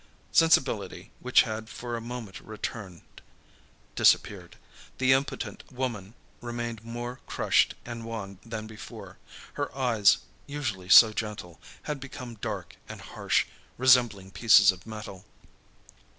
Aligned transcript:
Sensibility 0.31 1.11
which 1.19 1.43
had 1.43 1.69
for 1.69 1.95
a 1.95 2.01
moment 2.01 2.39
returned, 2.39 3.03
disappeared; 3.95 4.55
the 4.97 5.13
impotent 5.13 5.63
woman 5.71 6.15
remained 6.41 6.83
more 6.83 7.19
crushed 7.27 7.75
and 7.85 8.03
wan 8.03 8.39
than 8.43 8.65
before. 8.65 9.19
Her 9.53 9.71
eyes, 9.77 10.17
usually 10.47 10.89
so 10.89 11.13
gentle, 11.13 11.61
had 11.83 11.99
become 11.99 12.33
dark 12.33 12.77
and 12.89 12.99
harsh, 12.99 13.45
resembling 13.77 14.31
pieces 14.31 14.71
of 14.71 14.87
metal. 14.87 15.23